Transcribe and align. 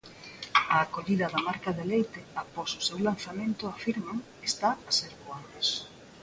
A 0.61 0.75
acollida 0.85 1.27
da 1.33 1.41
marca 1.47 1.75
Deleite 1.79 2.19
após 2.43 2.69
o 2.79 2.85
seu 2.87 2.97
lanzamento, 3.07 3.63
afirman, 3.67 4.17
está 4.49 4.69
a 4.89 4.91
ser 4.99 5.13
boa. 5.21 5.39